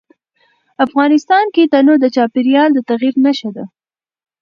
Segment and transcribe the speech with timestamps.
[0.85, 3.65] افغانستان کې تنوع د چاپېریال د تغیر نښه ده.